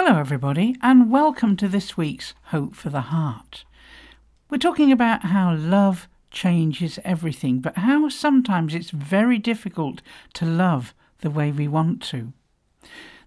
[0.00, 3.64] Hello, everybody, and welcome to this week's Hope for the Heart.
[4.48, 10.00] We're talking about how love changes everything, but how sometimes it's very difficult
[10.34, 12.32] to love the way we want to.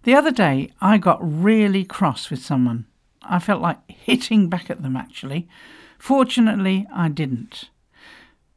[0.03, 2.85] The other day, I got really cross with someone.
[3.21, 5.49] I felt like hitting back at them, actually.
[5.99, 7.69] Fortunately, I didn't.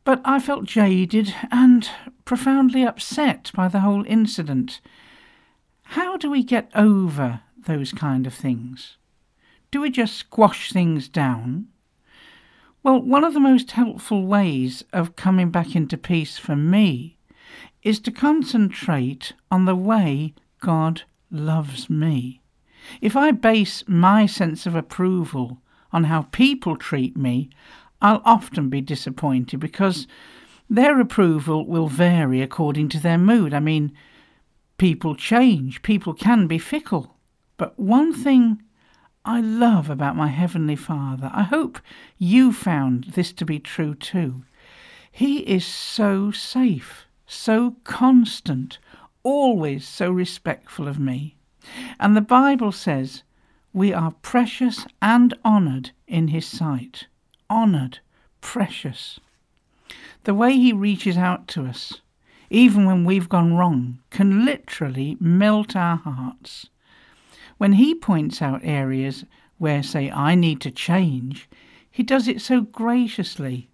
[0.04, 1.90] But I felt jaded and
[2.24, 4.80] profoundly upset by the whole incident.
[5.82, 8.96] How do we get over those kind of things?
[9.70, 11.68] Do we just squash things down?
[12.82, 17.16] Well, one of the most helpful ways of coming back into peace for me
[17.82, 22.40] is to concentrate on the way God loves me.
[23.00, 25.62] If I base my sense of approval
[25.92, 27.50] on how people treat me,
[28.02, 30.06] I'll often be disappointed because
[30.68, 33.54] their approval will vary according to their mood.
[33.54, 33.92] I mean,
[34.78, 37.13] people change, people can be fickle.
[37.56, 38.62] But one thing
[39.24, 41.78] I love about my Heavenly Father, I hope
[42.18, 44.44] you found this to be true too.
[45.10, 48.78] He is so safe, so constant,
[49.22, 51.36] always so respectful of me.
[52.00, 53.22] And the Bible says
[53.72, 57.06] we are precious and honoured in His sight.
[57.48, 58.00] Honoured,
[58.40, 59.20] precious.
[60.24, 62.00] The way He reaches out to us,
[62.50, 66.68] even when we've gone wrong, can literally melt our hearts.
[67.58, 69.24] When he points out areas
[69.58, 71.48] where, say, I need to change,
[71.90, 73.68] he does it so graciously.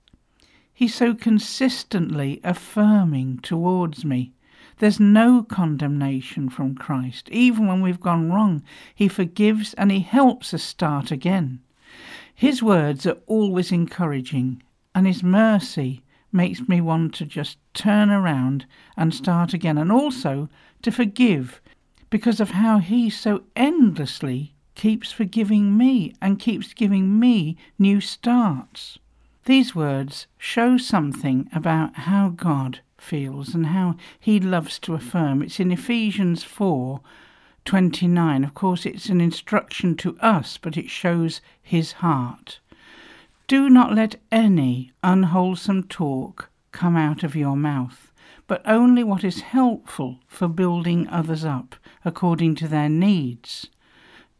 [0.75, 4.33] He's so consistently affirming towards me.
[4.79, 7.29] There's no condemnation from Christ.
[7.31, 8.63] Even when we've gone wrong,
[8.95, 11.61] He forgives and He helps us start again.
[12.35, 14.63] His words are always encouraging,
[14.95, 18.65] and His mercy makes me want to just turn around
[18.97, 20.49] and start again, and also
[20.83, 21.61] to forgive
[22.11, 28.99] because of how He so endlessly keeps forgiving me and keeps giving me new starts.
[29.45, 35.43] These words show something about how God feels and how He loves to affirm.
[35.43, 37.01] It's in Ephesians 4
[37.65, 38.45] 29.
[38.45, 42.59] Of course, it's an instruction to us, but it shows His heart.
[43.47, 48.11] Do not let any unwholesome talk come out of your mouth
[48.51, 53.69] but only what is helpful for building others up according to their needs,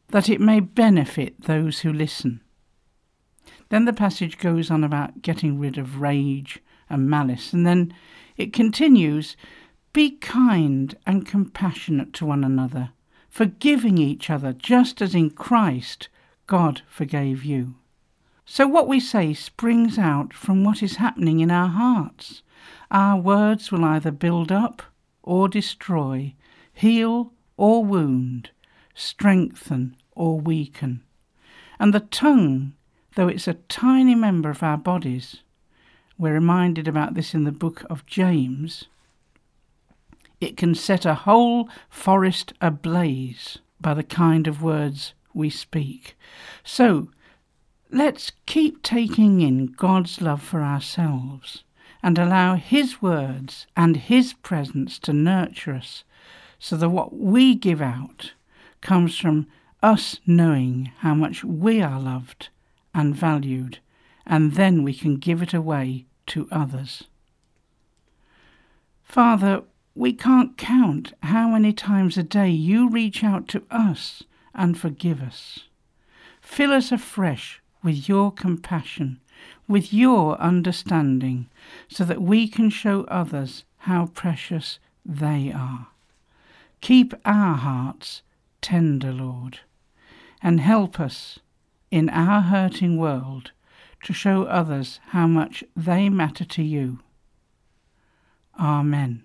[0.09, 2.41] that it may benefit those who listen.
[3.69, 7.95] Then the passage goes on about getting rid of rage and malice, and then
[8.37, 9.37] it continues
[9.93, 12.91] Be kind and compassionate to one another,
[13.29, 16.09] forgiving each other, just as in Christ
[16.47, 17.77] God forgave you.
[18.45, 22.43] So, what we say springs out from what is happening in our hearts.
[22.91, 24.83] Our words will either build up
[25.23, 26.35] or destroy,
[26.73, 28.49] heal or wound,
[28.95, 31.03] strengthen or weaken.
[31.79, 32.73] And the tongue,
[33.17, 35.43] though it's a tiny member of our bodies,
[36.17, 38.87] we're reminded about this in the book of James,
[40.41, 46.17] it can set a whole forest ablaze by the kind of words we speak.
[46.65, 47.11] So
[47.91, 51.63] let's keep taking in God's love for ourselves
[52.03, 56.05] and allow His words and His presence to nurture us
[56.61, 58.33] so that what we give out
[58.81, 59.49] comes from
[59.83, 62.51] us knowing how much we are loved
[62.95, 63.79] and valued,
[64.25, 67.05] and then we can give it away to others.
[69.03, 69.65] Father,
[69.97, 74.23] we can't count how many times a day you reach out to us
[74.55, 75.65] and forgive us.
[76.41, 79.19] Fill us afresh with your compassion
[79.71, 81.49] with your understanding
[81.89, 85.89] so that we can show others how precious they are.
[86.81, 88.23] Keep our hearts
[88.63, 89.61] tender, Lord,
[90.43, 91.39] and help us
[91.91, 93.53] in our hurting world
[94.05, 97.01] to show others how much they matter to you.
[98.59, 99.25] Amen.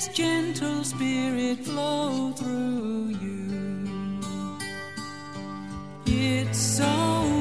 [0.00, 4.18] His gentle spirit flow through you.
[6.06, 7.39] It's so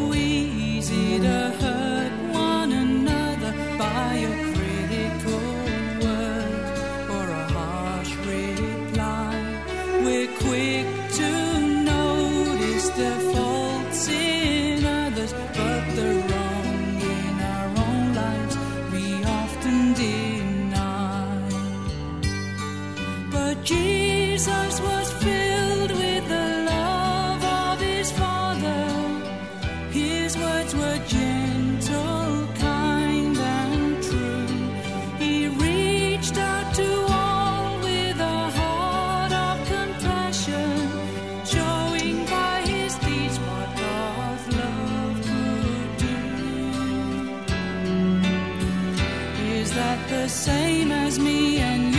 [50.08, 51.99] the same as me and you.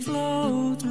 [0.00, 0.83] float